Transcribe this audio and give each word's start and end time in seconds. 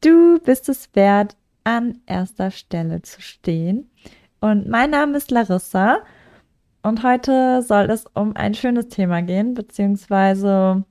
Du 0.00 0.38
bist 0.40 0.68
es 0.68 0.94
wert, 0.94 1.36
an 1.64 2.00
erster 2.06 2.50
Stelle 2.50 3.02
zu 3.02 3.20
stehen. 3.20 3.90
Und 4.40 4.68
mein 4.68 4.90
Name 4.90 5.16
ist 5.16 5.30
Larissa 5.30 5.98
und 6.82 7.02
heute 7.02 7.62
soll 7.62 7.90
es 7.90 8.06
um 8.14 8.36
ein 8.36 8.54
schönes 8.54 8.88
Thema 8.88 9.22
gehen, 9.22 9.54
beziehungsweise 9.54 10.84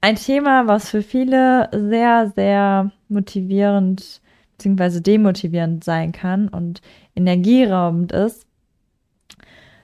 ein 0.00 0.16
Thema, 0.16 0.66
was 0.66 0.90
für 0.90 1.02
viele 1.02 1.70
sehr, 1.72 2.32
sehr 2.34 2.92
motivierend 3.08 4.22
beziehungsweise 4.62 5.00
demotivierend 5.00 5.82
sein 5.82 6.12
kann 6.12 6.48
und 6.48 6.82
energieraubend 7.16 8.12
ist. 8.12 8.46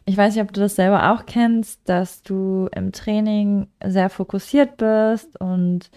Ich 0.05 0.17
weiß 0.17 0.35
nicht, 0.35 0.43
ob 0.43 0.53
du 0.53 0.61
das 0.61 0.77
selber 0.77 1.13
auch 1.13 1.27
kennst, 1.27 1.81
dass 1.89 2.23
du 2.23 2.69
im 2.75 2.93
Training 2.93 3.67
sehr 3.85 4.09
fokussiert 4.09 4.77
bist 4.77 5.39
und 5.41 5.91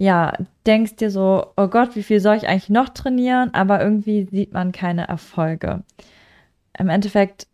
ja, 0.00 0.32
denkst 0.64 0.94
dir 0.94 1.10
so, 1.10 1.46
oh 1.56 1.66
Gott, 1.66 1.96
wie 1.96 2.04
viel 2.04 2.20
soll 2.20 2.36
ich 2.36 2.46
eigentlich 2.46 2.68
noch 2.68 2.88
trainieren? 2.90 3.52
Aber 3.52 3.82
irgendwie 3.82 4.28
sieht 4.30 4.52
man 4.52 4.70
keine 4.70 5.08
Erfolge. 5.08 5.82
Im 6.78 6.88
Endeffekt 6.88 7.48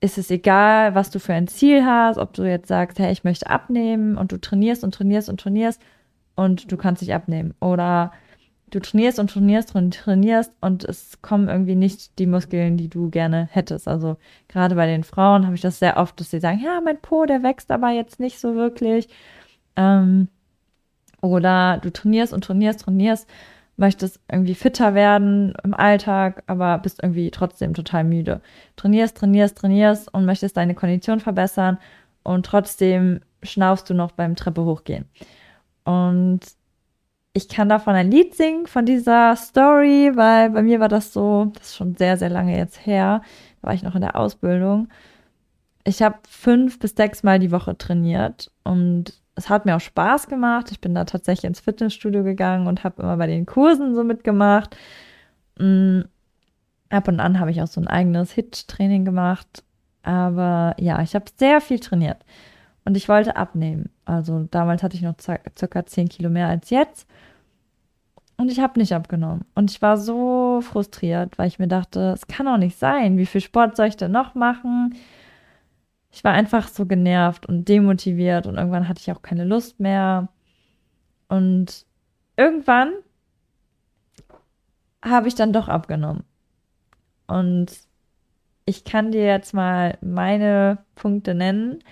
ist 0.00 0.18
es 0.18 0.30
egal, 0.30 0.94
was 0.94 1.10
du 1.10 1.18
für 1.18 1.34
ein 1.34 1.48
Ziel 1.48 1.84
hast, 1.84 2.16
ob 2.16 2.32
du 2.32 2.44
jetzt 2.44 2.68
sagst, 2.68 3.00
hey, 3.00 3.10
ich 3.10 3.24
möchte 3.24 3.50
abnehmen 3.50 4.16
und 4.16 4.30
du 4.30 4.38
trainierst 4.40 4.84
und 4.84 4.94
trainierst 4.94 5.28
und 5.28 5.40
trainierst 5.40 5.82
und 6.36 6.70
du 6.70 6.76
kannst 6.76 7.02
nicht 7.02 7.12
abnehmen. 7.12 7.54
Oder 7.60 8.12
du 8.70 8.78
trainierst 8.78 9.18
und 9.18 9.30
trainierst 9.30 9.74
und 9.74 9.94
trainierst 9.94 10.52
und 10.60 10.84
es 10.84 11.20
kommen 11.22 11.48
irgendwie 11.48 11.74
nicht 11.74 12.20
die 12.20 12.26
Muskeln, 12.26 12.76
die 12.76 12.88
du 12.88 13.10
gerne 13.10 13.48
hättest. 13.50 13.88
Also 13.88 14.16
gerade 14.46 14.76
bei 14.76 14.86
den 14.86 15.02
Frauen 15.02 15.44
habe 15.44 15.56
ich 15.56 15.62
das 15.62 15.80
sehr 15.80 15.96
oft, 15.96 16.20
dass 16.20 16.30
sie 16.30 16.38
sagen, 16.38 16.60
ja, 16.64 16.80
mein 16.84 17.00
Po, 17.00 17.26
der 17.26 17.42
wächst 17.42 17.72
aber 17.72 17.90
jetzt 17.90 18.20
nicht 18.20 18.38
so 18.38 18.54
wirklich. 18.54 19.08
Ähm, 19.74 20.28
oder 21.20 21.78
du 21.82 21.92
trainierst 21.92 22.32
und 22.32 22.44
trainierst, 22.44 22.80
trainierst, 22.80 23.28
möchtest 23.76 24.20
irgendwie 24.30 24.54
fitter 24.54 24.94
werden 24.94 25.54
im 25.62 25.72
Alltag, 25.72 26.42
aber 26.46 26.78
bist 26.78 27.02
irgendwie 27.02 27.30
trotzdem 27.30 27.74
total 27.74 28.04
müde. 28.04 28.40
Trainierst, 28.76 29.16
trainierst, 29.16 29.58
trainierst 29.58 30.12
und 30.12 30.24
möchtest 30.24 30.56
deine 30.56 30.74
Kondition 30.74 31.20
verbessern 31.20 31.78
und 32.24 32.44
trotzdem 32.44 33.20
schnaufst 33.42 33.88
du 33.88 33.94
noch 33.94 34.12
beim 34.12 34.34
Treppe 34.34 34.64
hochgehen. 34.64 35.04
Und 35.84 36.40
ich 37.32 37.48
kann 37.48 37.68
davon 37.68 37.94
ein 37.94 38.10
Lied 38.10 38.34
singen, 38.34 38.66
von 38.66 38.84
dieser 38.84 39.36
Story, 39.36 40.10
weil 40.14 40.50
bei 40.50 40.62
mir 40.62 40.80
war 40.80 40.88
das 40.88 41.12
so, 41.12 41.52
das 41.54 41.68
ist 41.68 41.76
schon 41.76 41.94
sehr, 41.94 42.16
sehr 42.16 42.30
lange 42.30 42.56
jetzt 42.56 42.84
her, 42.84 43.22
da 43.60 43.68
war 43.68 43.74
ich 43.74 43.84
noch 43.84 43.94
in 43.94 44.00
der 44.00 44.16
Ausbildung. 44.16 44.88
Ich 45.84 46.02
habe 46.02 46.18
fünf 46.28 46.80
bis 46.80 46.94
sechs 46.96 47.22
Mal 47.22 47.38
die 47.38 47.52
Woche 47.52 47.78
trainiert 47.78 48.50
und 48.64 49.14
es 49.38 49.48
hat 49.48 49.64
mir 49.64 49.76
auch 49.76 49.80
Spaß 49.80 50.26
gemacht. 50.26 50.70
Ich 50.72 50.80
bin 50.80 50.94
da 50.94 51.04
tatsächlich 51.04 51.44
ins 51.44 51.60
Fitnessstudio 51.60 52.24
gegangen 52.24 52.66
und 52.66 52.82
habe 52.82 53.02
immer 53.02 53.16
bei 53.16 53.28
den 53.28 53.46
Kursen 53.46 53.94
so 53.94 54.02
mitgemacht. 54.04 54.76
Mhm. 55.58 56.06
Ab 56.90 57.06
und 57.06 57.20
an 57.20 57.38
habe 57.38 57.50
ich 57.50 57.62
auch 57.62 57.66
so 57.66 57.80
ein 57.80 57.86
eigenes 57.86 58.32
Hit-Training 58.32 59.04
gemacht. 59.04 59.62
Aber 60.02 60.74
ja, 60.78 61.00
ich 61.02 61.14
habe 61.14 61.26
sehr 61.36 61.60
viel 61.60 61.78
trainiert. 61.78 62.18
Und 62.84 62.96
ich 62.96 63.08
wollte 63.08 63.36
abnehmen. 63.36 63.90
Also 64.04 64.48
damals 64.50 64.82
hatte 64.82 64.96
ich 64.96 65.02
noch 65.02 65.14
circa 65.56 65.86
10 65.86 66.08
Kilo 66.08 66.30
mehr 66.30 66.48
als 66.48 66.70
jetzt. 66.70 67.06
Und 68.38 68.50
ich 68.50 68.60
habe 68.60 68.80
nicht 68.80 68.94
abgenommen. 68.94 69.44
Und 69.54 69.70
ich 69.70 69.82
war 69.82 69.98
so 69.98 70.60
frustriert, 70.62 71.38
weil 71.38 71.48
ich 71.48 71.58
mir 71.58 71.68
dachte, 71.68 72.12
es 72.14 72.26
kann 72.26 72.46
doch 72.46 72.56
nicht 72.56 72.78
sein. 72.78 73.18
Wie 73.18 73.26
viel 73.26 73.40
Sport 73.40 73.76
soll 73.76 73.86
ich 73.86 73.96
denn 73.96 74.12
noch 74.12 74.34
machen? 74.34 74.94
Ich 76.10 76.24
war 76.24 76.32
einfach 76.32 76.68
so 76.68 76.86
genervt 76.86 77.46
und 77.46 77.68
demotiviert 77.68 78.46
und 78.46 78.56
irgendwann 78.56 78.88
hatte 78.88 79.00
ich 79.00 79.12
auch 79.12 79.22
keine 79.22 79.44
Lust 79.44 79.78
mehr. 79.80 80.28
Und 81.28 81.84
irgendwann 82.36 82.92
habe 85.04 85.28
ich 85.28 85.34
dann 85.34 85.52
doch 85.52 85.68
abgenommen. 85.68 86.24
Und 87.26 87.66
ich 88.64 88.84
kann 88.84 89.12
dir 89.12 89.24
jetzt 89.24 89.54
mal 89.54 89.98
meine 90.00 90.78
Punkte 90.94 91.34
nennen, 91.34 91.82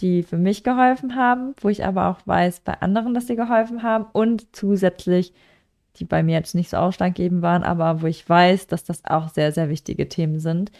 die 0.00 0.22
für 0.22 0.36
mich 0.36 0.62
geholfen 0.62 1.16
haben, 1.16 1.54
wo 1.60 1.68
ich 1.68 1.84
aber 1.84 2.08
auch 2.08 2.20
weiß 2.26 2.60
bei 2.60 2.74
anderen, 2.80 3.14
dass 3.14 3.26
sie 3.26 3.36
geholfen 3.36 3.82
haben 3.82 4.06
und 4.12 4.54
zusätzlich, 4.54 5.32
die 5.96 6.04
bei 6.04 6.22
mir 6.22 6.34
jetzt 6.34 6.54
nicht 6.54 6.70
so 6.70 6.76
ausschlaggebend 6.76 7.42
waren, 7.42 7.62
aber 7.62 8.02
wo 8.02 8.06
ich 8.06 8.28
weiß, 8.28 8.66
dass 8.66 8.84
das 8.84 9.04
auch 9.04 9.30
sehr, 9.30 9.52
sehr 9.52 9.70
wichtige 9.70 10.08
Themen 10.08 10.38
sind. 10.38 10.70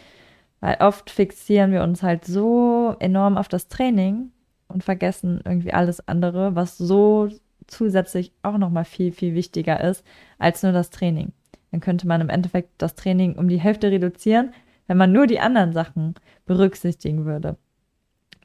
Weil 0.60 0.76
oft 0.80 1.10
fixieren 1.10 1.72
wir 1.72 1.82
uns 1.82 2.02
halt 2.02 2.24
so 2.24 2.96
enorm 2.98 3.36
auf 3.36 3.48
das 3.48 3.68
Training 3.68 4.30
und 4.68 4.84
vergessen 4.84 5.40
irgendwie 5.44 5.72
alles 5.72 6.06
andere, 6.08 6.54
was 6.54 6.78
so 6.78 7.28
zusätzlich 7.66 8.32
auch 8.42 8.58
nochmal 8.58 8.84
viel, 8.84 9.12
viel 9.12 9.34
wichtiger 9.34 9.82
ist 9.82 10.04
als 10.38 10.62
nur 10.62 10.72
das 10.72 10.90
Training. 10.90 11.32
Dann 11.70 11.80
könnte 11.80 12.06
man 12.06 12.20
im 12.20 12.30
Endeffekt 12.30 12.70
das 12.78 12.94
Training 12.94 13.34
um 13.36 13.48
die 13.48 13.60
Hälfte 13.60 13.90
reduzieren, 13.90 14.52
wenn 14.86 14.96
man 14.96 15.12
nur 15.12 15.26
die 15.26 15.40
anderen 15.40 15.72
Sachen 15.72 16.14
berücksichtigen 16.46 17.24
würde. 17.24 17.56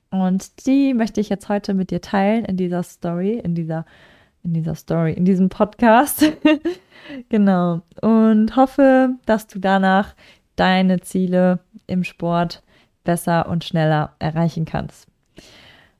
Und 0.09 0.65
die 0.65 0.93
möchte 0.93 1.21
ich 1.21 1.29
jetzt 1.29 1.47
heute 1.47 1.73
mit 1.73 1.91
dir 1.91 2.01
teilen 2.01 2.43
in 2.45 2.57
dieser 2.57 2.83
Story, 2.83 3.39
in 3.39 3.55
dieser, 3.55 3.85
in 4.43 4.53
dieser 4.53 4.75
Story, 4.75 5.13
in 5.13 5.23
diesem 5.23 5.49
Podcast. 5.49 6.25
genau. 7.29 7.81
Und 8.01 8.55
hoffe, 8.55 9.15
dass 9.25 9.47
du 9.47 9.59
danach 9.59 10.15
deine 10.57 10.99
Ziele 10.99 11.59
im 11.91 12.03
Sport 12.03 12.63
besser 13.03 13.47
und 13.47 13.63
schneller 13.63 14.15
erreichen 14.19 14.65
kannst. 14.65 15.07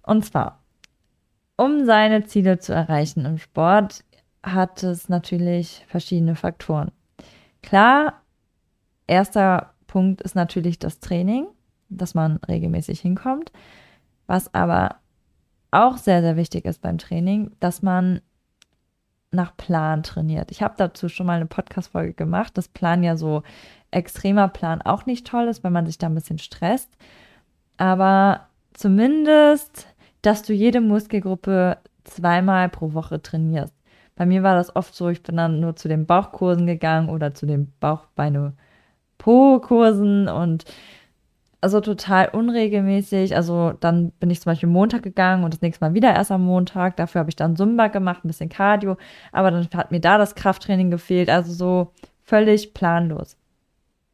Und 0.04 0.26
zwar, 0.26 0.60
um 1.58 1.86
seine 1.86 2.26
Ziele 2.26 2.60
zu 2.60 2.74
erreichen 2.74 3.26
im 3.26 3.38
Sport, 3.38 4.04
hat 4.44 4.84
es 4.84 5.10
natürlich 5.10 5.86
verschiedene 5.88 6.36
Faktoren. 6.36 6.92
Klar, 7.62 8.22
erster 9.08 9.74
Punkt 9.88 10.22
ist 10.22 10.36
natürlich 10.36 10.80
das 10.80 11.00
Training, 11.00 11.48
dass 11.90 12.14
man 12.14 12.38
regelmäßig 12.48 13.02
hinkommt. 13.02 13.52
Was 14.26 14.54
aber 14.54 14.96
auch 15.72 15.98
sehr, 15.98 16.22
sehr 16.22 16.36
wichtig 16.36 16.66
ist 16.66 16.82
beim 16.82 16.98
Training, 16.98 17.52
dass 17.60 17.82
man 17.82 18.22
nach 19.32 19.56
Plan 19.56 20.04
trainiert. 20.04 20.52
Ich 20.52 20.62
habe 20.62 20.74
dazu 20.78 21.08
schon 21.08 21.26
mal 21.26 21.38
eine 21.38 21.46
Podcast-Folge 21.46 22.14
gemacht, 22.14 22.58
dass 22.58 22.68
Plan 22.68 23.02
ja 23.04 23.16
so 23.16 23.44
extremer 23.92 24.48
Plan 24.48 24.82
auch 24.82 25.06
nicht 25.06 25.28
toll 25.28 25.48
ist, 25.48 25.64
weil 25.64 25.72
man 25.72 25.86
sich 25.86 25.98
da 25.98 26.08
ein 26.08 26.16
bisschen 26.16 26.40
stresst. 26.40 26.96
Aber 27.78 28.48
zumindest, 28.74 29.88
dass 30.22 30.44
du 30.44 30.54
jede 30.54 30.82
Muskelgruppe 30.82 31.78
zweimal 32.04 32.68
pro 32.70 32.94
Woche 32.94 33.22
trainierst. 33.22 33.74
Bei 34.16 34.26
mir 34.26 34.44
war 34.44 34.56
das 34.56 34.76
oft 34.76 34.94
so, 34.96 35.10
ich 35.10 35.24
bin 35.24 35.38
dann 35.38 35.60
nur 35.60 35.76
zu 35.76 35.88
den 35.88 36.06
Bauchkursen 36.06 36.68
gegangen 36.68 37.10
oder 37.10 37.34
zu 37.34 37.46
den 37.46 37.72
Bauch-Beine-Po-Kursen 37.80 40.28
und 40.28 40.66
also 41.62 41.80
total 41.80 42.30
unregelmäßig. 42.30 43.36
Also 43.36 43.74
dann 43.80 44.12
bin 44.20 44.30
ich 44.32 44.42
zum 44.42 44.52
Beispiel 44.52 44.70
Montag 44.70 45.04
gegangen 45.04 45.44
und 45.44 45.54
das 45.54 45.62
nächste 45.62 45.86
Mal 45.86 45.94
wieder 45.94 46.14
erst 46.14 46.32
am 46.32 46.44
Montag. 46.44 46.98
Dafür 46.98 47.20
habe 47.20 47.30
ich 47.30 47.36
dann 47.36 47.56
Zumba 47.56 47.88
gemacht, 47.88 48.26
ein 48.26 48.28
bisschen 48.28 48.50
Cardio. 48.50 48.98
Aber 49.32 49.52
dann 49.52 49.68
hat 49.76 49.92
mir 49.92 50.02
da 50.02 50.18
das 50.18 50.36
Krafttraining 50.36 50.92
gefehlt. 50.92 51.30
Also 51.30 51.54
so 51.54 51.94
völlig 52.24 52.74
planlos. 52.74 53.38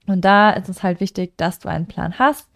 Und 0.07 0.25
da 0.25 0.51
ist 0.51 0.69
es 0.69 0.83
halt 0.83 0.99
wichtig, 0.99 1.37
dass 1.37 1.59
du 1.59 1.69
einen 1.69 1.85
Plan 1.85 2.17
hast, 2.17 2.49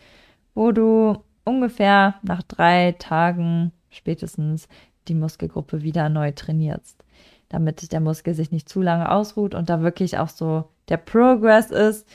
wo 0.56 0.72
du 0.72 1.24
ungefähr 1.44 2.16
nach 2.24 2.44
drei 2.44 2.94
Tagen 2.98 3.72
spätestens 3.90 4.68
die 5.08 5.16
Muskelgruppe 5.16 5.82
wieder 5.84 6.10
neu 6.10 6.32
trainierst. 6.32 7.04
damit 7.52 7.92
der 7.92 8.00
Muskel 8.00 8.34
sich 8.34 8.52
nicht 8.52 8.70
zu 8.70 8.82
lange 8.82 9.12
ausruht 9.12 9.56
und 9.56 9.70
da 9.70 9.82
wirklich 9.82 10.18
auch 10.18 10.30
so 10.30 10.70
der 10.88 10.98
Progress 10.98 11.70
ist. 11.70 12.08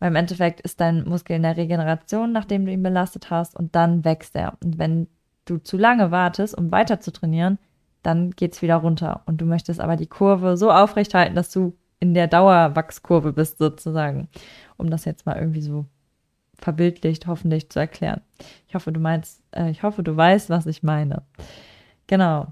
Weil 0.00 0.08
im 0.08 0.16
Endeffekt 0.16 0.60
ist 0.62 0.80
dein 0.80 1.04
Muskel 1.08 1.36
in 1.36 1.42
der 1.42 1.56
Regeneration, 1.56 2.32
nachdem 2.32 2.64
du 2.64 2.72
ihn 2.72 2.82
belastet 2.82 3.30
hast, 3.30 3.54
und 3.56 3.76
dann 3.76 4.04
wächst 4.04 4.34
er. 4.34 4.56
Und 4.64 4.78
wenn 4.78 5.08
du 5.44 5.58
zu 5.58 5.76
lange 5.76 6.10
wartest, 6.10 6.56
um 6.56 6.72
weiter 6.72 7.00
zu 7.00 7.12
trainieren, 7.12 7.58
dann 8.02 8.30
geht 8.30 8.54
es 8.54 8.62
wieder 8.62 8.76
runter. 8.76 9.22
Und 9.26 9.40
du 9.40 9.44
möchtest 9.44 9.78
aber 9.78 9.96
die 9.96 10.06
Kurve 10.06 10.56
so 10.56 10.72
aufrecht 10.72 11.14
halten, 11.14 11.34
dass 11.34 11.50
du 11.50 11.76
in 12.00 12.14
der 12.14 12.26
Dauerwachskurve 12.26 13.32
bist, 13.32 13.58
sozusagen. 13.58 14.28
Um 14.76 14.90
das 14.90 15.04
jetzt 15.04 15.26
mal 15.26 15.36
irgendwie 15.36 15.62
so 15.62 15.86
verbildlicht, 16.58 17.26
hoffentlich 17.26 17.70
zu 17.70 17.78
erklären. 17.78 18.22
Ich 18.68 18.74
hoffe, 18.74 18.92
du 18.92 19.00
meinst, 19.00 19.42
äh, 19.52 19.70
ich 19.70 19.82
hoffe, 19.82 20.02
du 20.02 20.16
weißt, 20.16 20.50
was 20.50 20.66
ich 20.66 20.82
meine. 20.82 21.22
Genau. 22.06 22.48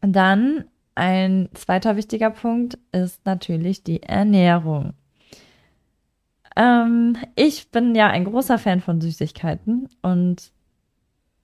Dann 0.00 0.64
ein 0.94 1.48
zweiter 1.54 1.96
wichtiger 1.96 2.30
Punkt 2.30 2.78
ist 2.92 3.24
natürlich 3.24 3.84
die 3.84 4.02
Ernährung. 4.02 4.94
Ähm, 6.56 7.16
ich 7.36 7.70
bin 7.70 7.94
ja 7.94 8.08
ein 8.08 8.24
großer 8.24 8.58
Fan 8.58 8.80
von 8.80 9.00
Süßigkeiten 9.00 9.88
und 10.02 10.52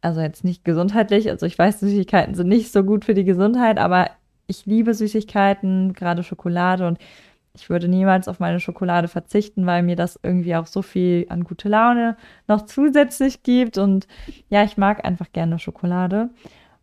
also 0.00 0.20
jetzt 0.20 0.44
nicht 0.44 0.64
gesundheitlich, 0.64 1.30
also 1.30 1.46
ich 1.46 1.58
weiß, 1.58 1.80
Süßigkeiten 1.80 2.34
sind 2.34 2.48
nicht 2.48 2.72
so 2.72 2.84
gut 2.84 3.04
für 3.04 3.14
die 3.14 3.24
Gesundheit, 3.24 3.78
aber 3.78 4.10
ich 4.46 4.66
liebe 4.66 4.94
Süßigkeiten, 4.94 5.92
gerade 5.92 6.22
Schokolade 6.22 6.86
und 6.86 6.98
ich 7.54 7.70
würde 7.70 7.88
niemals 7.88 8.28
auf 8.28 8.38
meine 8.38 8.60
Schokolade 8.60 9.08
verzichten, 9.08 9.64
weil 9.64 9.82
mir 9.82 9.96
das 9.96 10.20
irgendwie 10.22 10.54
auch 10.56 10.66
so 10.66 10.82
viel 10.82 11.26
an 11.30 11.42
gute 11.42 11.68
Laune 11.68 12.16
noch 12.48 12.66
zusätzlich 12.66 13.42
gibt 13.42 13.78
und 13.78 14.06
ja, 14.48 14.62
ich 14.62 14.76
mag 14.76 15.04
einfach 15.04 15.32
gerne 15.32 15.58
Schokolade 15.58 16.30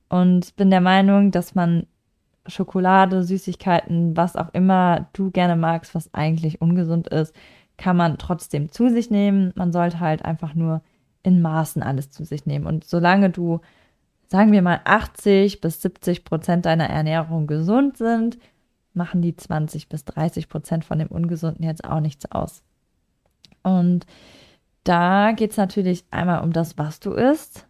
und 0.10 0.56
bin 0.56 0.72
der 0.72 0.82
Meinung, 0.82 1.32
dass 1.32 1.56
man 1.56 1.86
Schokolade, 2.46 3.24
Süßigkeiten, 3.24 4.18
was 4.18 4.36
auch 4.36 4.54
immer 4.54 5.08
du 5.14 5.32
gerne 5.32 5.56
magst, 5.56 5.96
was 5.96 6.14
eigentlich 6.14 6.62
ungesund 6.62 7.08
ist, 7.08 7.34
kann 7.78 7.98
man 7.98 8.18
trotzdem 8.18 8.72
zu 8.72 8.90
sich 8.90 9.10
nehmen. 9.10 9.54
Man 9.56 9.72
sollte 9.72 10.00
halt 10.00 10.26
einfach 10.26 10.54
nur 10.54 10.82
in 11.24 11.42
Maßen 11.42 11.82
alles 11.82 12.12
zu 12.12 12.26
sich 12.26 12.46
nehmen. 12.46 12.66
Und 12.66 12.84
solange 12.84 13.30
du, 13.30 13.62
sagen 14.34 14.52
wir 14.52 14.64
mal, 14.64 14.82
80 14.84 15.62
bis 15.62 15.80
70 15.84 16.26
Prozent 16.26 16.66
deiner 16.66 16.90
Ernährung 16.90 17.46
gesund 17.46 17.98
sind, 17.98 18.40
machen 18.96 19.22
die 19.22 19.36
20 19.36 19.90
bis 19.90 20.06
30 20.06 20.50
Prozent 20.50 20.84
von 20.86 20.98
dem 20.98 21.10
Ungesunden 21.10 21.64
jetzt 21.64 21.86
auch 21.86 22.00
nichts 22.00 22.32
aus. 22.32 22.64
Und 23.62 24.08
da 24.84 25.34
geht 25.34 25.52
es 25.52 25.58
natürlich 25.58 26.04
einmal 26.10 26.44
um 26.44 26.52
das, 26.52 26.80
was 26.80 27.00
du 27.00 27.12
isst. 27.12 27.68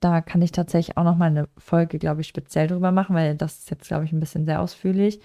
Da 0.00 0.22
kann 0.22 0.40
ich 0.40 0.52
tatsächlich 0.52 0.96
auch 0.96 1.04
noch 1.04 1.18
mal 1.18 1.26
eine 1.26 1.48
Folge, 1.58 1.98
glaube 1.98 2.22
ich, 2.22 2.28
speziell 2.28 2.66
drüber 2.66 2.92
machen, 2.92 3.14
weil 3.14 3.34
das 3.34 3.58
ist 3.58 3.70
jetzt, 3.70 3.86
glaube 3.86 4.06
ich, 4.06 4.12
ein 4.12 4.20
bisschen 4.20 4.46
sehr 4.46 4.62
ausführlich. 4.62 5.20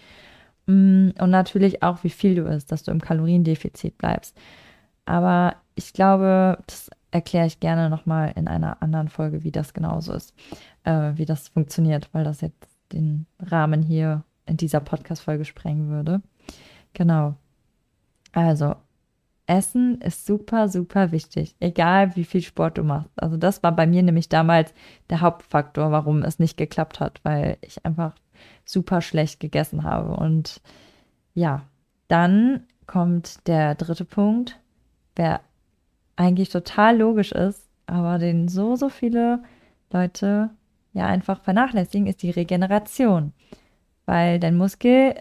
Mm, 0.65 1.11
und 1.17 1.29
natürlich 1.29 1.83
auch, 1.83 2.03
wie 2.03 2.09
viel 2.09 2.35
du 2.35 2.43
isst, 2.47 2.69
dass 2.69 2.83
du 2.83 2.91
im 2.91 2.99
Kaloriendefizit 2.99 3.97
bleibst. 3.97 4.37
Aber 5.05 5.55
ich 5.75 5.93
glaube, 5.93 6.59
das 6.67 6.89
erkläre 7.11 7.45
ich 7.45 7.59
gerne 7.59 7.89
nochmal 7.89 8.33
in 8.35 8.47
einer 8.47 8.81
anderen 8.81 9.09
Folge, 9.09 9.43
wie 9.43 9.51
das 9.51 9.73
genauso 9.73 10.13
ist, 10.13 10.33
äh, 10.83 11.11
wie 11.15 11.25
das 11.25 11.49
funktioniert, 11.49 12.09
weil 12.13 12.23
das 12.23 12.41
jetzt 12.41 12.69
den 12.91 13.25
Rahmen 13.39 13.81
hier 13.83 14.23
in 14.45 14.57
dieser 14.57 14.79
Podcast-Folge 14.79 15.45
sprengen 15.45 15.89
würde. 15.89 16.21
Genau. 16.93 17.35
Also, 18.31 18.75
Essen 19.45 19.99
ist 20.01 20.25
super, 20.25 20.69
super 20.69 21.11
wichtig, 21.11 21.55
egal 21.59 22.15
wie 22.15 22.23
viel 22.23 22.41
Sport 22.41 22.77
du 22.77 22.83
machst. 22.83 23.09
Also, 23.15 23.37
das 23.37 23.61
war 23.63 23.73
bei 23.73 23.85
mir 23.85 24.03
nämlich 24.03 24.29
damals 24.29 24.73
der 25.09 25.21
Hauptfaktor, 25.21 25.91
warum 25.91 26.23
es 26.23 26.39
nicht 26.39 26.57
geklappt 26.57 26.99
hat, 26.99 27.19
weil 27.23 27.57
ich 27.61 27.85
einfach 27.85 28.15
super 28.65 29.01
schlecht 29.01 29.39
gegessen 29.39 29.83
habe. 29.83 30.15
Und 30.15 30.61
ja, 31.33 31.63
dann 32.07 32.65
kommt 32.87 33.47
der 33.47 33.75
dritte 33.75 34.05
Punkt, 34.05 34.59
wer 35.15 35.41
eigentlich 36.21 36.49
total 36.49 36.97
logisch 36.97 37.31
ist, 37.31 37.67
aber 37.87 38.19
den 38.19 38.47
so, 38.47 38.75
so 38.75 38.89
viele 38.89 39.43
Leute 39.91 40.51
ja 40.93 41.07
einfach 41.07 41.41
vernachlässigen, 41.41 42.07
ist 42.07 42.21
die 42.21 42.31
Regeneration. 42.31 43.33
Weil 44.05 44.39
dein 44.39 44.57
Muskel, 44.57 45.15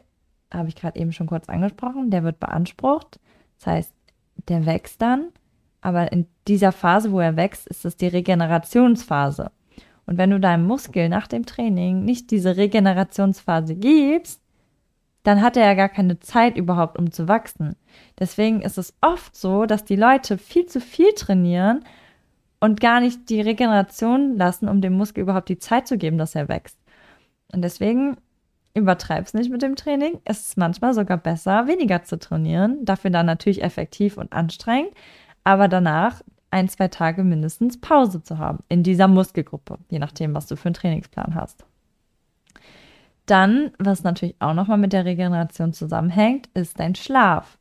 habe 0.52 0.68
ich 0.68 0.76
gerade 0.76 0.98
eben 0.98 1.12
schon 1.12 1.26
kurz 1.26 1.48
angesprochen, 1.48 2.10
der 2.10 2.24
wird 2.24 2.40
beansprucht. 2.40 3.20
Das 3.58 3.66
heißt, 3.66 3.94
der 4.48 4.66
wächst 4.66 5.00
dann. 5.00 5.28
Aber 5.80 6.12
in 6.12 6.26
dieser 6.46 6.72
Phase, 6.72 7.12
wo 7.12 7.20
er 7.20 7.36
wächst, 7.36 7.66
ist 7.68 7.84
es 7.84 7.96
die 7.96 8.08
Regenerationsphase. 8.08 9.50
Und 10.06 10.18
wenn 10.18 10.30
du 10.30 10.40
deinem 10.40 10.66
Muskel 10.66 11.08
nach 11.08 11.28
dem 11.28 11.46
Training 11.46 12.04
nicht 12.04 12.30
diese 12.30 12.56
Regenerationsphase 12.56 13.76
gibst, 13.76 14.39
dann 15.22 15.42
hat 15.42 15.56
er 15.56 15.64
ja 15.64 15.74
gar 15.74 15.88
keine 15.88 16.18
Zeit 16.20 16.56
überhaupt, 16.56 16.98
um 16.98 17.12
zu 17.12 17.28
wachsen. 17.28 17.76
Deswegen 18.18 18.62
ist 18.62 18.78
es 18.78 18.94
oft 19.00 19.36
so, 19.36 19.66
dass 19.66 19.84
die 19.84 19.96
Leute 19.96 20.38
viel 20.38 20.66
zu 20.66 20.80
viel 20.80 21.12
trainieren 21.12 21.84
und 22.60 22.80
gar 22.80 23.00
nicht 23.00 23.28
die 23.28 23.40
Regeneration 23.40 24.36
lassen, 24.36 24.68
um 24.68 24.80
dem 24.80 24.94
Muskel 24.94 25.22
überhaupt 25.22 25.48
die 25.48 25.58
Zeit 25.58 25.88
zu 25.88 25.98
geben, 25.98 26.18
dass 26.18 26.34
er 26.34 26.48
wächst. 26.48 26.78
Und 27.52 27.62
deswegen 27.62 28.16
übertreib's 28.74 29.34
nicht 29.34 29.50
mit 29.50 29.62
dem 29.62 29.76
Training. 29.76 30.20
Es 30.24 30.48
ist 30.48 30.56
manchmal 30.56 30.94
sogar 30.94 31.16
besser, 31.16 31.66
weniger 31.66 32.02
zu 32.04 32.18
trainieren, 32.18 32.84
dafür 32.84 33.10
dann 33.10 33.26
natürlich 33.26 33.62
effektiv 33.62 34.16
und 34.16 34.32
anstrengend, 34.32 34.92
aber 35.44 35.68
danach 35.68 36.22
ein, 36.50 36.68
zwei 36.68 36.88
Tage 36.88 37.24
mindestens 37.24 37.80
Pause 37.80 38.22
zu 38.22 38.38
haben 38.38 38.60
in 38.68 38.82
dieser 38.82 39.08
Muskelgruppe, 39.08 39.78
je 39.88 39.98
nachdem, 39.98 40.34
was 40.34 40.46
du 40.46 40.56
für 40.56 40.66
einen 40.66 40.74
Trainingsplan 40.74 41.34
hast. 41.34 41.64
Dann, 43.30 43.70
was 43.78 44.02
natürlich 44.02 44.34
auch 44.40 44.54
nochmal 44.54 44.78
mit 44.78 44.92
der 44.92 45.04
Regeneration 45.04 45.72
zusammenhängt, 45.72 46.48
ist 46.54 46.80
dein 46.80 46.96
Schlaf. 46.96 47.58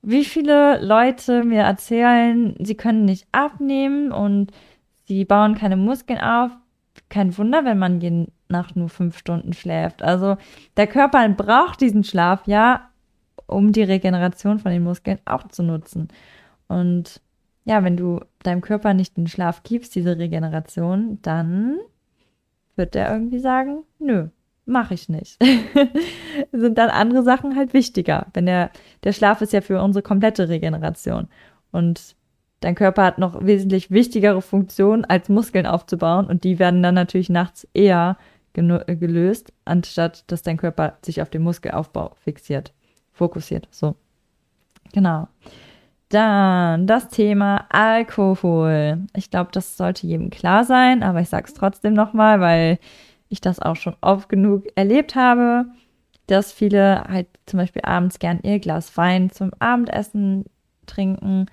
Wie 0.00 0.24
viele 0.24 0.82
Leute 0.82 1.44
mir 1.44 1.60
erzählen, 1.60 2.54
sie 2.58 2.74
können 2.74 3.04
nicht 3.04 3.28
abnehmen 3.32 4.12
und 4.12 4.52
sie 5.04 5.26
bauen 5.26 5.56
keine 5.56 5.76
Muskeln 5.76 6.20
auf. 6.20 6.52
Kein 7.10 7.36
Wunder, 7.36 7.66
wenn 7.66 7.78
man 7.78 8.00
je 8.00 8.28
nach 8.48 8.74
nur 8.74 8.88
fünf 8.88 9.18
Stunden 9.18 9.52
schläft. 9.52 10.02
Also 10.02 10.38
der 10.78 10.86
Körper 10.86 11.28
braucht 11.28 11.82
diesen 11.82 12.02
Schlaf 12.02 12.46
ja, 12.46 12.88
um 13.46 13.72
die 13.72 13.82
Regeneration 13.82 14.58
von 14.58 14.72
den 14.72 14.84
Muskeln 14.84 15.18
auch 15.26 15.46
zu 15.48 15.64
nutzen. 15.64 16.08
Und 16.66 17.20
ja, 17.66 17.84
wenn 17.84 17.98
du 17.98 18.20
deinem 18.42 18.62
Körper 18.62 18.94
nicht 18.94 19.18
den 19.18 19.26
Schlaf 19.26 19.64
gibst, 19.64 19.94
diese 19.94 20.16
Regeneration, 20.16 21.18
dann 21.20 21.76
wird 22.74 22.94
der 22.94 23.10
irgendwie 23.12 23.40
sagen, 23.40 23.82
nö, 23.98 24.28
mache 24.66 24.94
ich 24.94 25.08
nicht. 25.08 25.42
sind 26.52 26.76
dann 26.76 26.90
andere 26.90 27.22
Sachen 27.22 27.56
halt 27.56 27.72
wichtiger. 27.72 28.26
Wenn 28.34 28.46
der, 28.46 28.70
der 29.04 29.12
Schlaf 29.12 29.40
ist 29.40 29.52
ja 29.52 29.60
für 29.60 29.80
unsere 29.82 30.02
komplette 30.02 30.48
Regeneration. 30.48 31.28
Und 31.72 32.16
dein 32.60 32.74
Körper 32.74 33.04
hat 33.04 33.18
noch 33.18 33.44
wesentlich 33.44 33.90
wichtigere 33.90 34.42
Funktionen, 34.42 35.04
als 35.04 35.28
Muskeln 35.28 35.66
aufzubauen. 35.66 36.26
Und 36.26 36.44
die 36.44 36.58
werden 36.58 36.82
dann 36.82 36.94
natürlich 36.94 37.30
nachts 37.30 37.66
eher 37.72 38.18
gelöst, 38.52 39.52
anstatt 39.64 40.24
dass 40.30 40.42
dein 40.42 40.56
Körper 40.56 40.96
sich 41.02 41.20
auf 41.20 41.28
den 41.28 41.42
Muskelaufbau 41.42 42.14
fixiert, 42.22 42.72
fokussiert. 43.12 43.68
So. 43.70 43.96
Genau. 44.92 45.28
Dann 46.08 46.86
das 46.86 47.08
Thema 47.08 47.66
Alkohol. 47.68 49.06
Ich 49.14 49.30
glaube, 49.30 49.50
das 49.52 49.76
sollte 49.76 50.06
jedem 50.06 50.30
klar 50.30 50.64
sein, 50.64 51.02
aber 51.02 51.20
ich 51.20 51.28
sage 51.28 51.46
es 51.48 51.54
trotzdem 51.54 51.94
nochmal, 51.94 52.40
weil 52.40 52.78
ich 53.28 53.40
das 53.40 53.60
auch 53.60 53.76
schon 53.76 53.96
oft 54.00 54.28
genug 54.28 54.64
erlebt 54.76 55.14
habe, 55.14 55.66
dass 56.26 56.52
viele 56.52 57.04
halt 57.04 57.28
zum 57.46 57.58
Beispiel 57.58 57.82
abends 57.82 58.18
gern 58.18 58.40
ihr 58.42 58.58
Glas 58.58 58.96
Wein 58.96 59.30
zum 59.30 59.52
Abendessen 59.58 60.44
trinken. 60.86 61.46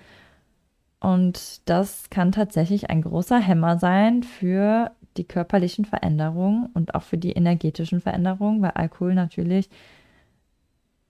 Und 1.00 1.68
das 1.68 2.10
kann 2.10 2.32
tatsächlich 2.32 2.90
ein 2.90 3.02
großer 3.02 3.38
Hämmer 3.38 3.78
sein 3.78 4.22
für 4.22 4.90
die 5.16 5.24
körperlichen 5.24 5.84
Veränderungen 5.84 6.66
und 6.74 6.94
auch 6.94 7.02
für 7.02 7.18
die 7.18 7.32
energetischen 7.32 8.00
Veränderungen, 8.00 8.62
weil 8.62 8.72
Alkohol 8.72 9.14
natürlich 9.14 9.68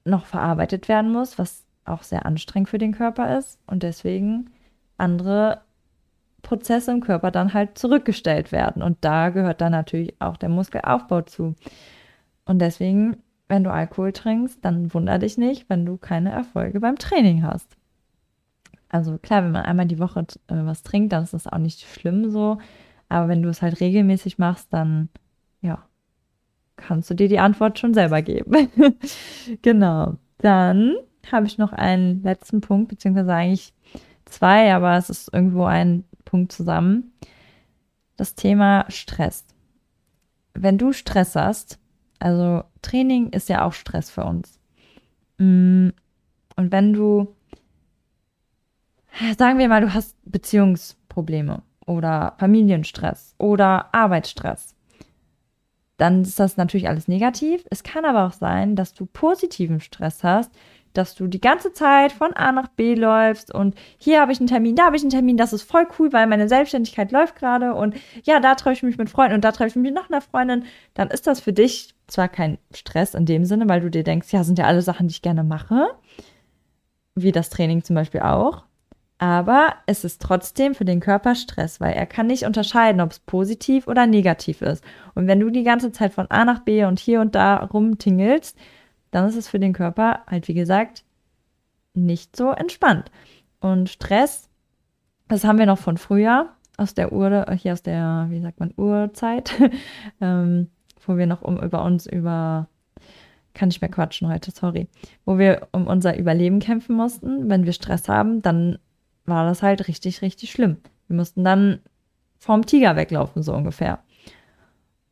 noch 0.04 0.26
verarbeitet 0.26 0.88
werden 0.88 1.12
muss, 1.12 1.38
was 1.38 1.64
auch 1.86 2.02
sehr 2.02 2.26
anstrengend 2.26 2.68
für 2.68 2.78
den 2.78 2.92
Körper 2.92 3.38
ist 3.38 3.58
und 3.66 3.82
deswegen 3.82 4.50
andere 4.98 5.62
Prozesse 6.54 6.92
im 6.92 7.00
Körper 7.00 7.32
dann 7.32 7.52
halt 7.52 7.76
zurückgestellt 7.76 8.52
werden. 8.52 8.80
Und 8.80 8.98
da 9.00 9.30
gehört 9.30 9.60
dann 9.60 9.72
natürlich 9.72 10.14
auch 10.20 10.36
der 10.36 10.48
Muskelaufbau 10.48 11.22
zu. 11.22 11.56
Und 12.44 12.60
deswegen, 12.60 13.16
wenn 13.48 13.64
du 13.64 13.72
Alkohol 13.72 14.12
trinkst, 14.12 14.64
dann 14.64 14.94
wunder 14.94 15.18
dich 15.18 15.36
nicht, 15.36 15.68
wenn 15.68 15.84
du 15.84 15.96
keine 15.96 16.30
Erfolge 16.30 16.78
beim 16.78 16.96
Training 16.96 17.42
hast. 17.42 17.76
Also 18.88 19.18
klar, 19.18 19.42
wenn 19.42 19.50
man 19.50 19.64
einmal 19.64 19.86
die 19.86 19.98
Woche 19.98 20.20
äh, 20.20 20.54
was 20.64 20.84
trinkt, 20.84 21.12
dann 21.12 21.24
ist 21.24 21.34
das 21.34 21.48
auch 21.48 21.58
nicht 21.58 21.80
schlimm 21.80 22.30
so. 22.30 22.58
Aber 23.08 23.26
wenn 23.26 23.42
du 23.42 23.48
es 23.48 23.60
halt 23.60 23.80
regelmäßig 23.80 24.38
machst, 24.38 24.72
dann 24.72 25.08
ja, 25.60 25.84
kannst 26.76 27.10
du 27.10 27.14
dir 27.14 27.26
die 27.26 27.40
Antwort 27.40 27.80
schon 27.80 27.94
selber 27.94 28.22
geben. 28.22 28.68
genau. 29.62 30.18
Dann 30.38 30.94
habe 31.32 31.46
ich 31.46 31.58
noch 31.58 31.72
einen 31.72 32.22
letzten 32.22 32.60
Punkt, 32.60 32.90
beziehungsweise 32.90 33.34
eigentlich 33.34 33.74
zwei, 34.24 34.72
aber 34.72 34.96
es 34.96 35.10
ist 35.10 35.34
irgendwo 35.34 35.64
ein 35.64 36.04
Punkt 36.24 36.52
zusammen. 36.52 37.12
Das 38.16 38.34
Thema 38.34 38.86
Stress. 38.88 39.44
Wenn 40.54 40.78
du 40.78 40.92
Stress 40.92 41.34
hast, 41.36 41.78
Also 42.20 42.62
Training 42.80 43.30
ist 43.30 43.48
ja 43.48 43.64
auch 43.64 43.72
Stress 43.72 44.08
für 44.10 44.24
uns. 44.24 44.58
Mm, 45.38 45.88
und 46.56 46.72
wenn 46.72 46.92
du, 46.92 47.34
sagen 49.38 49.58
wir 49.58 49.68
mal, 49.68 49.80
du 49.80 49.92
hast 49.92 50.16
Beziehungsprobleme 50.24 51.62
oder 51.86 52.34
Familienstress 52.38 53.34
oder 53.38 53.92
Arbeitsstress, 53.92 54.74
dann 55.96 56.22
ist 56.22 56.40
das 56.40 56.56
natürlich 56.56 56.88
alles 56.88 57.08
negativ. 57.08 57.64
Es 57.70 57.82
kann 57.82 58.04
aber 58.04 58.26
auch 58.26 58.32
sein, 58.32 58.74
dass 58.76 58.94
du 58.94 59.06
positiven 59.06 59.80
Stress 59.80 60.24
hast, 60.24 60.50
dass 60.94 61.14
du 61.14 61.26
die 61.26 61.40
ganze 61.40 61.72
Zeit 61.72 62.12
von 62.12 62.32
A 62.32 62.52
nach 62.52 62.68
B 62.68 62.94
läufst 62.94 63.54
und 63.54 63.74
hier 63.98 64.20
habe 64.20 64.32
ich 64.32 64.38
einen 64.38 64.46
Termin, 64.46 64.76
da 64.76 64.86
habe 64.86 64.96
ich 64.96 65.02
einen 65.02 65.10
Termin, 65.10 65.36
das 65.36 65.52
ist 65.52 65.70
voll 65.70 65.86
cool, 65.98 66.12
weil 66.12 66.26
meine 66.26 66.48
Selbstständigkeit 66.48 67.12
läuft 67.12 67.36
gerade 67.36 67.74
und 67.74 67.94
ja, 68.22 68.40
da 68.40 68.54
treffe 68.54 68.76
ich 68.76 68.82
mich 68.82 68.98
mit 68.98 69.10
Freunden 69.10 69.34
und 69.34 69.44
da 69.44 69.52
treffe 69.52 69.68
ich 69.68 69.76
mich 69.76 69.92
mit 69.92 69.94
noch 69.94 70.08
einer 70.08 70.22
Freundin, 70.22 70.64
dann 70.94 71.10
ist 71.10 71.26
das 71.26 71.40
für 71.40 71.52
dich 71.52 71.94
zwar 72.06 72.28
kein 72.28 72.58
Stress 72.74 73.14
in 73.14 73.26
dem 73.26 73.44
Sinne, 73.44 73.68
weil 73.68 73.80
du 73.80 73.90
dir 73.90 74.04
denkst, 74.04 74.32
ja, 74.32 74.44
sind 74.44 74.58
ja 74.58 74.66
alle 74.66 74.82
Sachen, 74.82 75.08
die 75.08 75.12
ich 75.12 75.22
gerne 75.22 75.44
mache, 75.44 75.86
wie 77.14 77.32
das 77.32 77.50
Training 77.50 77.84
zum 77.84 77.96
Beispiel 77.96 78.20
auch, 78.20 78.64
aber 79.18 79.74
es 79.86 80.04
ist 80.04 80.20
trotzdem 80.20 80.74
für 80.74 80.84
den 80.84 81.00
Körper 81.00 81.34
Stress, 81.34 81.80
weil 81.80 81.94
er 81.94 82.06
kann 82.06 82.26
nicht 82.26 82.44
unterscheiden, 82.44 83.00
ob 83.00 83.12
es 83.12 83.20
positiv 83.20 83.86
oder 83.86 84.06
negativ 84.06 84.60
ist. 84.60 84.84
Und 85.14 85.26
wenn 85.26 85.40
du 85.40 85.50
die 85.50 85.62
ganze 85.62 85.92
Zeit 85.92 86.12
von 86.12 86.30
A 86.30 86.44
nach 86.44 86.60
B 86.60 86.84
und 86.84 86.98
hier 86.98 87.20
und 87.20 87.34
da 87.34 87.56
rumtingelst, 87.56 88.56
dann 89.14 89.28
ist 89.28 89.36
es 89.36 89.48
für 89.48 89.60
den 89.60 89.72
Körper 89.72 90.22
halt, 90.26 90.48
wie 90.48 90.54
gesagt, 90.54 91.04
nicht 91.94 92.34
so 92.34 92.50
entspannt. 92.50 93.10
Und 93.60 93.88
Stress, 93.88 94.48
das 95.28 95.44
haben 95.44 95.58
wir 95.58 95.66
noch 95.66 95.78
von 95.78 95.96
früher, 95.96 96.50
aus 96.76 96.94
der 96.94 97.12
Uhr, 97.12 97.46
hier 97.52 97.72
aus 97.72 97.82
der, 97.82 98.26
wie 98.30 98.40
sagt 98.40 98.58
man, 98.58 98.74
Urzeit, 98.76 99.54
ähm, 100.20 100.68
wo 101.06 101.16
wir 101.16 101.26
noch 101.26 101.42
um 101.42 101.62
über 101.62 101.84
uns 101.84 102.06
über, 102.06 102.68
kann 103.54 103.68
ich 103.68 103.80
mehr 103.80 103.90
quatschen 103.90 104.28
heute, 104.28 104.50
sorry, 104.50 104.88
wo 105.24 105.38
wir 105.38 105.68
um 105.70 105.86
unser 105.86 106.18
Überleben 106.18 106.58
kämpfen 106.58 106.96
mussten. 106.96 107.48
Wenn 107.48 107.64
wir 107.64 107.72
Stress 107.72 108.08
haben, 108.08 108.42
dann 108.42 108.78
war 109.26 109.44
das 109.46 109.62
halt 109.62 109.86
richtig, 109.86 110.22
richtig 110.22 110.50
schlimm. 110.50 110.78
Wir 111.06 111.16
mussten 111.16 111.44
dann 111.44 111.78
vorm 112.38 112.66
Tiger 112.66 112.96
weglaufen, 112.96 113.44
so 113.44 113.54
ungefähr. 113.54 114.00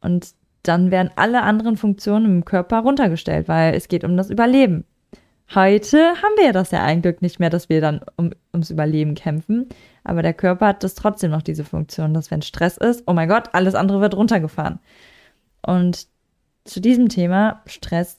Und 0.01 0.35
dann 0.63 0.91
werden 0.91 1.11
alle 1.17 1.43
anderen 1.43 1.77
Funktionen 1.77 2.27
im 2.27 2.45
Körper 2.45 2.81
runtergestellt, 2.81 3.49
weil 3.49 3.75
es 3.75 3.89
geht 3.89 4.05
um 4.05 4.17
das 4.17 4.31
Überleben. 4.31 4.85
Heute 5.55 5.99
haben 5.99 6.37
wir 6.39 6.53
das 6.53 6.71
ja 6.71 6.83
eigentlich 6.83 7.21
nicht 7.21 7.39
mehr, 7.39 7.51
dass 7.51 7.69
wir 7.69 7.81
dann 7.81 8.01
um, 8.17 8.31
ums 8.55 8.71
Überleben 8.71 9.15
kämpfen. 9.15 9.69
Aber 10.03 10.23
der 10.23 10.33
Körper 10.33 10.69
hat 10.69 10.83
das 10.83 10.95
trotzdem 10.95 11.31
noch 11.31 11.43
diese 11.43 11.65
Funktion, 11.65 12.15
dass 12.15 12.31
wenn 12.31 12.43
Stress 12.43 12.79
ist, 12.79 13.03
oh 13.07 13.13
mein 13.13 13.29
Gott, 13.29 13.51
alles 13.53 13.75
andere 13.75 14.01
wird 14.01 14.17
runtergefahren. 14.17 14.79
Und 15.61 16.07
zu 16.65 16.81
diesem 16.81 17.09
Thema 17.09 17.61
Stress 17.67 18.19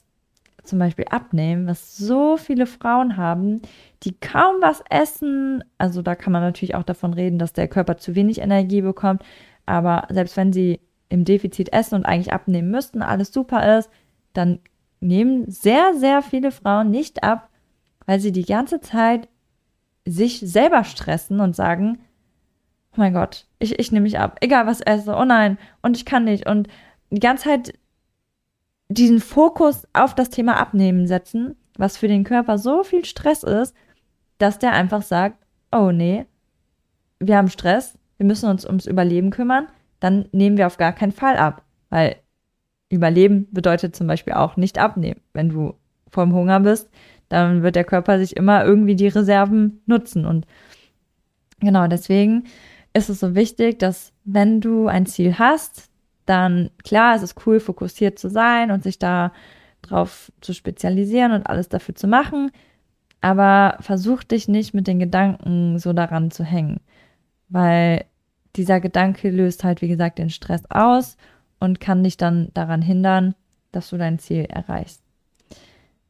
zum 0.62 0.78
Beispiel 0.78 1.06
abnehmen, 1.10 1.66
was 1.66 1.96
so 1.96 2.36
viele 2.36 2.66
Frauen 2.66 3.16
haben, 3.16 3.60
die 4.02 4.18
kaum 4.18 4.56
was 4.60 4.82
essen. 4.88 5.64
Also 5.78 6.02
da 6.02 6.14
kann 6.14 6.32
man 6.32 6.42
natürlich 6.42 6.74
auch 6.74 6.82
davon 6.84 7.14
reden, 7.14 7.38
dass 7.38 7.52
der 7.52 7.68
Körper 7.68 7.96
zu 7.96 8.14
wenig 8.14 8.40
Energie 8.40 8.80
bekommt. 8.80 9.22
Aber 9.66 10.06
selbst 10.10 10.36
wenn 10.36 10.52
sie 10.52 10.80
im 11.08 11.24
Defizit 11.24 11.72
essen 11.72 11.94
und 11.96 12.06
eigentlich 12.06 12.32
abnehmen 12.32 12.70
müssten, 12.70 13.02
alles 13.02 13.32
super 13.32 13.78
ist, 13.78 13.90
dann 14.32 14.60
nehmen 15.00 15.50
sehr, 15.50 15.94
sehr 15.94 16.22
viele 16.22 16.50
Frauen 16.50 16.90
nicht 16.90 17.22
ab, 17.22 17.50
weil 18.06 18.20
sie 18.20 18.32
die 18.32 18.44
ganze 18.44 18.80
Zeit 18.80 19.28
sich 20.06 20.40
selber 20.40 20.84
stressen 20.84 21.40
und 21.40 21.56
sagen, 21.56 21.98
oh 22.92 22.96
mein 22.96 23.14
Gott, 23.14 23.46
ich, 23.58 23.78
ich 23.78 23.92
nehme 23.92 24.04
mich 24.04 24.18
ab, 24.18 24.38
egal 24.40 24.66
was 24.66 24.80
esse, 24.80 25.14
oh 25.14 25.24
nein, 25.24 25.58
und 25.82 25.96
ich 25.96 26.04
kann 26.04 26.24
nicht. 26.24 26.48
Und 26.48 26.68
die 27.10 27.20
ganze 27.20 27.44
Zeit 27.44 27.78
diesen 28.88 29.20
Fokus 29.20 29.86
auf 29.92 30.14
das 30.14 30.30
Thema 30.30 30.56
Abnehmen 30.56 31.06
setzen, 31.06 31.56
was 31.76 31.96
für 31.96 32.08
den 32.08 32.24
Körper 32.24 32.58
so 32.58 32.82
viel 32.82 33.04
Stress 33.04 33.42
ist, 33.42 33.74
dass 34.38 34.58
der 34.58 34.72
einfach 34.72 35.02
sagt, 35.02 35.38
oh 35.72 35.90
nee, 35.90 36.26
wir 37.18 37.36
haben 37.36 37.48
Stress, 37.48 37.98
wir 38.18 38.26
müssen 38.26 38.48
uns 38.48 38.66
ums 38.66 38.86
Überleben 38.86 39.30
kümmern, 39.30 39.68
dann 40.04 40.28
nehmen 40.32 40.58
wir 40.58 40.66
auf 40.66 40.76
gar 40.76 40.92
keinen 40.92 41.12
Fall 41.12 41.38
ab. 41.38 41.62
Weil 41.88 42.16
Überleben 42.90 43.48
bedeutet 43.50 43.96
zum 43.96 44.06
Beispiel 44.06 44.34
auch 44.34 44.58
nicht 44.58 44.78
abnehmen. 44.78 45.20
Wenn 45.32 45.48
du 45.48 45.74
vorm 46.10 46.34
Hunger 46.34 46.60
bist, 46.60 46.90
dann 47.30 47.62
wird 47.62 47.74
der 47.74 47.84
Körper 47.84 48.18
sich 48.18 48.36
immer 48.36 48.64
irgendwie 48.64 48.96
die 48.96 49.08
Reserven 49.08 49.80
nutzen. 49.86 50.26
Und 50.26 50.46
genau 51.58 51.86
deswegen 51.86 52.44
ist 52.92 53.08
es 53.08 53.20
so 53.20 53.34
wichtig, 53.34 53.78
dass 53.78 54.12
wenn 54.24 54.60
du 54.60 54.88
ein 54.88 55.06
Ziel 55.06 55.38
hast, 55.38 55.88
dann 56.26 56.70
klar, 56.84 57.16
es 57.16 57.22
ist 57.22 57.46
cool, 57.46 57.58
fokussiert 57.58 58.18
zu 58.18 58.28
sein 58.28 58.70
und 58.70 58.82
sich 58.82 58.98
da 58.98 59.32
drauf 59.80 60.30
zu 60.42 60.52
spezialisieren 60.52 61.32
und 61.32 61.46
alles 61.46 61.70
dafür 61.70 61.94
zu 61.94 62.06
machen. 62.06 62.50
Aber 63.22 63.78
versuch 63.80 64.22
dich 64.22 64.48
nicht 64.48 64.74
mit 64.74 64.86
den 64.86 64.98
Gedanken 64.98 65.78
so 65.78 65.94
daran 65.94 66.30
zu 66.30 66.44
hängen, 66.44 66.80
weil 67.48 68.04
dieser 68.56 68.80
Gedanke 68.80 69.30
löst 69.30 69.64
halt, 69.64 69.82
wie 69.82 69.88
gesagt, 69.88 70.18
den 70.18 70.30
Stress 70.30 70.62
aus 70.70 71.16
und 71.58 71.80
kann 71.80 72.04
dich 72.04 72.16
dann 72.16 72.50
daran 72.54 72.82
hindern, 72.82 73.34
dass 73.72 73.90
du 73.90 73.96
dein 73.96 74.18
Ziel 74.18 74.44
erreichst. 74.44 75.02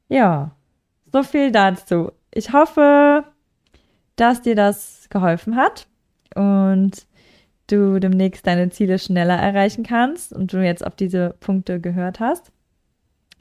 Ja, 0.09 0.53
so 1.13 1.23
viel 1.23 1.53
dazu. 1.53 2.13
Ich 2.31 2.53
hoffe, 2.53 3.25
dass 4.17 4.43
dir 4.43 4.55
das 4.55 5.07
geholfen 5.11 5.57
hat 5.57 5.87
und 6.35 7.07
du 7.69 7.99
demnächst 7.99 8.47
deine 8.47 8.69
Ziele 8.71 8.99
schneller 8.99 9.37
erreichen 9.37 9.85
kannst 9.85 10.33
und 10.33 10.53
du 10.53 10.65
jetzt 10.65 10.87
auf 10.87 10.97
diese 10.97 11.35
Punkte 11.41 11.81
gehört 11.81 12.21
hast, 12.21 12.53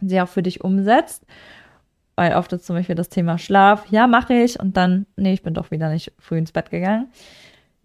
sie 0.01 0.21
auch 0.21 0.29
für 0.29 0.43
dich 0.43 0.63
umsetzt. 0.63 1.25
Weil 2.15 2.35
oft 2.35 2.53
ist 2.53 2.65
zum 2.65 2.75
Beispiel 2.75 2.95
das 2.95 3.09
Thema 3.09 3.39
Schlaf, 3.39 3.87
ja, 3.89 4.05
mache 4.05 4.35
ich 4.35 4.59
und 4.59 4.77
dann, 4.77 5.07
nee, 5.15 5.33
ich 5.33 5.41
bin 5.41 5.55
doch 5.55 5.71
wieder 5.71 5.89
nicht 5.89 6.13
früh 6.19 6.37
ins 6.37 6.51
Bett 6.51 6.69
gegangen. 6.69 7.07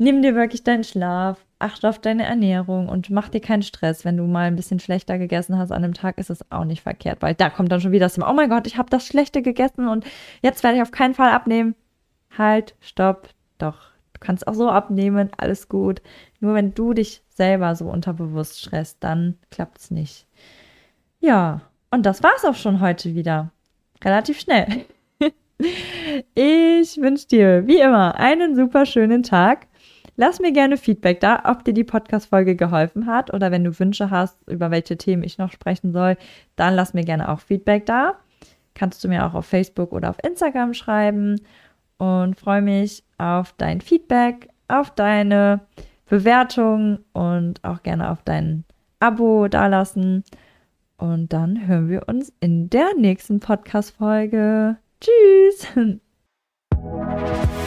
Nimm 0.01 0.23
dir 0.23 0.37
wirklich 0.37 0.63
deinen 0.63 0.85
Schlaf, 0.85 1.45
achte 1.59 1.89
auf 1.89 1.99
deine 1.99 2.25
Ernährung 2.25 2.89
und 2.89 3.11
mach 3.11 3.29
dir 3.29 3.41
keinen 3.41 3.63
Stress. 3.63 4.05
Wenn 4.05 4.17
du 4.17 4.25
mal 4.25 4.47
ein 4.47 4.55
bisschen 4.55 4.79
schlechter 4.79 5.19
gegessen 5.19 5.59
hast 5.59 5.73
an 5.73 5.83
einem 5.83 5.95
Tag, 5.95 6.19
ist 6.19 6.31
es 6.31 6.51
auch 6.53 6.65
nicht 6.65 6.83
verkehrt, 6.83 7.21
weil 7.21 7.35
da 7.35 7.51
kommt 7.51 7.73
dann 7.73 7.81
schon 7.81 7.91
wieder 7.91 8.07
das 8.07 8.15
Thema, 8.15 8.31
oh 8.31 8.35
mein 8.35 8.49
Gott, 8.49 8.69
ich 8.69 8.79
habe 8.79 8.91
das 8.91 9.07
Schlechte 9.07 9.43
gegessen 9.43 9.89
und 9.89 10.07
jetzt 10.41 10.63
werde 10.63 10.77
ich 10.77 10.83
auf 10.83 10.93
keinen 10.93 11.15
Fall 11.15 11.31
abnehmen. 11.31 11.75
Halt, 12.37 12.77
stopp, 12.81 13.29
doch. 13.59 13.89
Du 14.13 14.21
kannst 14.21 14.47
auch 14.47 14.55
so 14.55 14.69
abnehmen, 14.69 15.31
alles 15.37 15.69
gut. 15.69 16.03
Nur 16.41 16.55
wenn 16.55 16.75
du 16.75 16.93
dich 16.93 17.23
selber 17.29 17.75
so 17.75 17.87
unterbewusst 17.87 18.61
stresst, 18.61 18.99
dann 19.01 19.37
klappt 19.51 19.79
es 19.79 19.91
nicht. 19.91 20.27
Ja, 21.21 21.61
und 21.91 22.05
das 22.05 22.23
war's 22.23 22.45
auch 22.45 22.55
schon 22.55 22.81
heute 22.81 23.15
wieder. 23.15 23.51
Relativ 24.05 24.41
schnell. 24.41 24.85
ich 26.35 26.97
wünsche 26.99 27.29
dir 27.29 27.67
wie 27.67 27.79
immer 27.79 28.17
einen 28.17 28.57
super 28.57 28.87
schönen 28.87 29.23
Tag 29.23 29.68
Lass 30.21 30.41
mir 30.41 30.51
gerne 30.51 30.77
Feedback 30.79 31.21
da, 31.21 31.43
ob 31.45 31.65
dir 31.65 31.73
die 31.73 31.85
Podcast-Folge 31.85 32.57
geholfen 32.57 33.07
hat 33.07 33.33
oder 33.33 33.53
wenn 33.53 33.63
du 33.63 33.79
Wünsche 33.79 34.11
hast, 34.11 34.37
über 34.49 34.73
welche 34.73 34.97
Themen 34.97 35.23
ich 35.23 35.39
noch 35.39 35.53
sprechen 35.53 35.93
soll, 35.93 36.17
dann 36.57 36.75
lass 36.75 36.93
mir 36.93 37.05
gerne 37.05 37.29
auch 37.29 37.39
Feedback 37.39 37.87
da. 37.87 38.17
Kannst 38.75 39.05
du 39.05 39.09
mir 39.09 39.25
auch 39.25 39.35
auf 39.35 39.47
Facebook 39.47 39.93
oder 39.93 40.11
auf 40.11 40.17
Instagram 40.25 40.75
schreiben 40.75 41.41
und 41.99 42.35
freue 42.35 42.63
mich 42.63 43.05
auf 43.17 43.55
dein 43.59 43.81
Feedback, 43.81 44.49
auf 44.67 44.91
deine 44.91 45.61
Bewertung 46.07 46.99
und 47.13 47.63
auch 47.63 47.85
gerne 47.85 48.11
auf 48.11 48.25
dein 48.25 48.65
Abo 48.99 49.47
dalassen. 49.47 50.25
Und 50.97 51.33
dann 51.33 51.69
hören 51.69 51.89
wir 51.89 52.09
uns 52.09 52.33
in 52.41 52.69
der 52.71 52.89
nächsten 52.97 53.39
Podcast-Folge. 53.39 54.79
Tschüss! 55.01 55.69